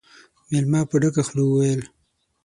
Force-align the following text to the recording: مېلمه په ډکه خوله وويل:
مېلمه 0.49 0.81
په 0.89 0.95
ډکه 1.01 1.21
خوله 1.27 1.43
وويل: 1.45 1.81